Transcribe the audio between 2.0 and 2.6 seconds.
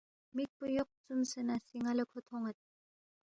کھو تھونید۔